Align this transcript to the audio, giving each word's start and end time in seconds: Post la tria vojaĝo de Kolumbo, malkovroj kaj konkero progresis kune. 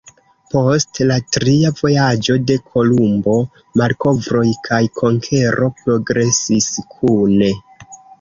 Post 0.51 0.99
la 1.09 1.15
tria 1.35 1.69
vojaĝo 1.81 2.37
de 2.51 2.55
Kolumbo, 2.69 3.35
malkovroj 3.81 4.45
kaj 4.69 4.79
konkero 5.01 5.69
progresis 5.83 6.71
kune. 6.95 7.51